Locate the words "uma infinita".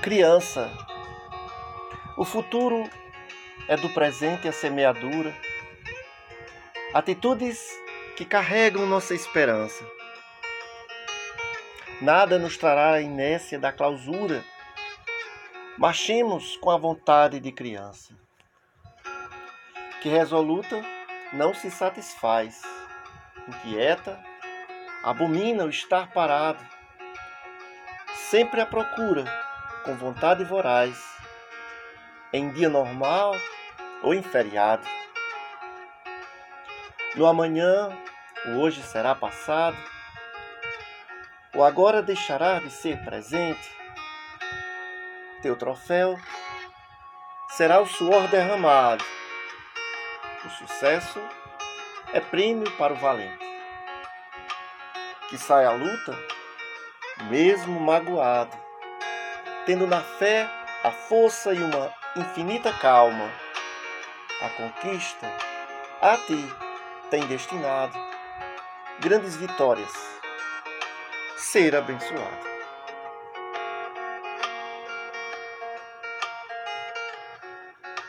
61.62-62.72